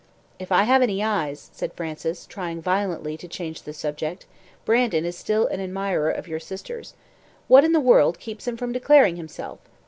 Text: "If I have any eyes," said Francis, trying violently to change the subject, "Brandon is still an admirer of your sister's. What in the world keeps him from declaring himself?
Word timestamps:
"If 0.39 0.51
I 0.51 0.63
have 0.63 0.81
any 0.81 1.03
eyes," 1.03 1.51
said 1.53 1.73
Francis, 1.73 2.25
trying 2.25 2.59
violently 2.59 3.17
to 3.17 3.27
change 3.27 3.61
the 3.61 3.71
subject, 3.71 4.25
"Brandon 4.65 5.05
is 5.05 5.15
still 5.15 5.45
an 5.45 5.59
admirer 5.61 6.09
of 6.09 6.27
your 6.27 6.39
sister's. 6.39 6.95
What 7.47 7.63
in 7.63 7.71
the 7.71 7.79
world 7.79 8.17
keeps 8.19 8.47
him 8.47 8.57
from 8.57 8.71
declaring 8.73 9.17
himself? 9.17 9.59